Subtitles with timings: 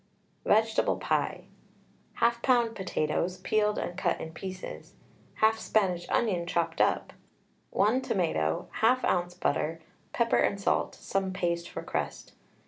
[0.47, 1.45] VEGETABLE PIE.
[2.17, 2.73] 1/2 lb.
[2.73, 4.95] potatoes, peeled and cut in pieces,
[5.43, 7.13] 1/2 Spanish onion chopped up,
[7.69, 9.35] 1 tomato, 1/2 oz.
[9.35, 9.79] butter,
[10.11, 12.33] pepper and salt, some paste for crust.